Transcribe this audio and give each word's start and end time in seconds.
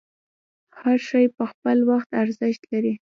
هر 0.79 0.97
شی 1.09 1.25
په 1.35 1.43
خپل 1.51 1.77
وخت 1.89 2.09
ارزښت 2.21 2.61
لري. 2.71 2.93